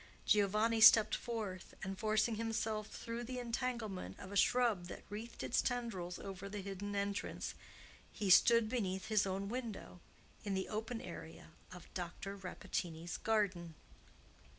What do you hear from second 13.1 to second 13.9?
garden.